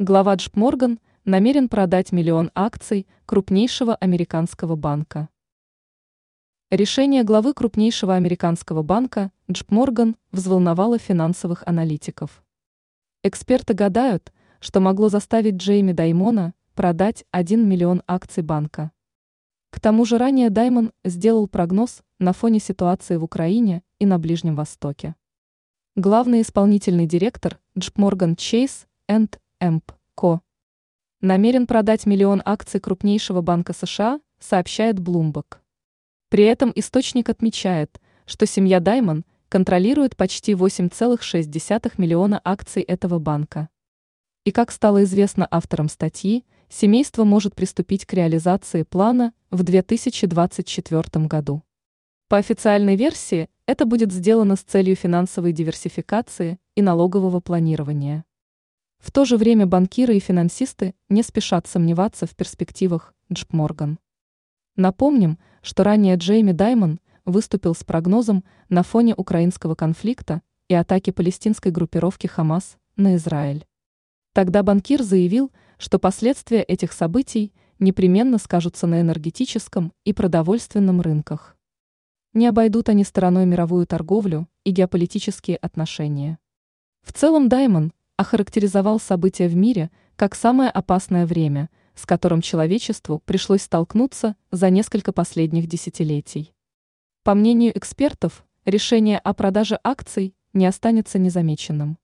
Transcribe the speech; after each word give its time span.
Глава 0.00 0.34
Джп 0.34 0.56
Морган 0.56 0.98
намерен 1.24 1.68
продать 1.68 2.10
миллион 2.10 2.50
акций 2.56 3.06
крупнейшего 3.26 3.94
американского 3.94 4.74
банка. 4.74 5.28
Решение 6.68 7.22
главы 7.22 7.54
крупнейшего 7.54 8.16
американского 8.16 8.82
банка 8.82 9.30
Джп 9.48 9.70
Морган 9.70 10.16
взволновало 10.32 10.98
финансовых 10.98 11.62
аналитиков. 11.64 12.42
Эксперты 13.22 13.74
гадают, 13.74 14.32
что 14.58 14.80
могло 14.80 15.08
заставить 15.08 15.58
Джейми 15.58 15.92
Даймона 15.92 16.54
продать 16.74 17.24
1 17.30 17.64
миллион 17.64 18.02
акций 18.08 18.42
банка. 18.42 18.90
К 19.70 19.78
тому 19.78 20.04
же 20.06 20.18
ранее 20.18 20.50
Даймон 20.50 20.90
сделал 21.04 21.46
прогноз 21.46 22.02
на 22.18 22.32
фоне 22.32 22.58
ситуации 22.58 23.14
в 23.14 23.22
Украине 23.22 23.84
и 24.00 24.06
на 24.06 24.18
Ближнем 24.18 24.56
Востоке. 24.56 25.14
Главный 25.94 26.42
исполнительный 26.42 27.06
директор 27.06 27.60
Джп 27.78 27.98
Морган 27.98 28.34
Чейз 28.34 28.88
энд 29.06 29.38
Эмп. 29.66 29.92
Намерен 31.22 31.66
продать 31.66 32.04
миллион 32.04 32.42
акций 32.44 32.80
крупнейшего 32.80 33.40
банка 33.40 33.72
США, 33.72 34.20
сообщает 34.38 34.98
Bloomberg. 34.98 35.56
При 36.28 36.44
этом 36.44 36.70
источник 36.74 37.30
отмечает, 37.30 37.98
что 38.26 38.44
семья 38.44 38.78
Даймон 38.78 39.24
контролирует 39.48 40.16
почти 40.16 40.52
8,6 40.52 41.92
миллиона 41.96 42.42
акций 42.44 42.82
этого 42.82 43.18
банка. 43.18 43.70
И 44.44 44.50
как 44.50 44.70
стало 44.70 45.04
известно 45.04 45.48
авторам 45.50 45.88
статьи, 45.88 46.44
семейство 46.68 47.24
может 47.24 47.54
приступить 47.54 48.04
к 48.04 48.12
реализации 48.12 48.82
плана 48.82 49.32
в 49.50 49.62
2024 49.62 51.26
году. 51.26 51.62
По 52.28 52.36
официальной 52.36 52.96
версии, 52.96 53.48
это 53.64 53.86
будет 53.86 54.12
сделано 54.12 54.56
с 54.56 54.60
целью 54.60 54.94
финансовой 54.94 55.52
диверсификации 55.52 56.58
и 56.74 56.82
налогового 56.82 57.40
планирования. 57.40 58.26
В 59.04 59.12
то 59.12 59.26
же 59.26 59.36
время 59.36 59.66
банкиры 59.66 60.16
и 60.16 60.18
финансисты 60.18 60.94
не 61.10 61.22
спешат 61.22 61.66
сомневаться 61.66 62.24
в 62.24 62.34
перспективах 62.34 63.12
Джп 63.30 63.52
Морган. 63.52 63.98
Напомним, 64.76 65.38
что 65.60 65.84
ранее 65.84 66.16
Джейми 66.16 66.52
Даймон 66.52 66.98
выступил 67.26 67.74
с 67.74 67.84
прогнозом 67.84 68.44
на 68.70 68.82
фоне 68.82 69.14
украинского 69.14 69.74
конфликта 69.74 70.40
и 70.68 70.74
атаки 70.74 71.10
палестинской 71.10 71.70
группировки 71.70 72.26
Хамас 72.26 72.78
на 72.96 73.16
Израиль. 73.16 73.66
Тогда 74.32 74.62
банкир 74.62 75.02
заявил, 75.02 75.52
что 75.76 75.98
последствия 75.98 76.62
этих 76.62 76.94
событий 76.94 77.52
непременно 77.78 78.38
скажутся 78.38 78.86
на 78.86 79.02
энергетическом 79.02 79.92
и 80.04 80.14
продовольственном 80.14 81.02
рынках. 81.02 81.58
Не 82.32 82.46
обойдут 82.46 82.88
они 82.88 83.04
стороной 83.04 83.44
мировую 83.44 83.86
торговлю 83.86 84.48
и 84.64 84.70
геополитические 84.70 85.58
отношения. 85.58 86.38
В 87.02 87.12
целом 87.12 87.50
Даймон 87.50 87.92
охарактеризовал 88.16 89.00
события 89.00 89.48
в 89.48 89.56
мире 89.56 89.90
как 90.16 90.34
самое 90.34 90.70
опасное 90.70 91.26
время, 91.26 91.70
с 91.94 92.06
которым 92.06 92.40
человечеству 92.40 93.20
пришлось 93.24 93.62
столкнуться 93.62 94.36
за 94.50 94.70
несколько 94.70 95.12
последних 95.12 95.66
десятилетий. 95.66 96.52
По 97.22 97.34
мнению 97.34 97.76
экспертов, 97.76 98.44
решение 98.64 99.18
о 99.18 99.34
продаже 99.34 99.78
акций 99.82 100.34
не 100.52 100.66
останется 100.66 101.18
незамеченным. 101.18 101.98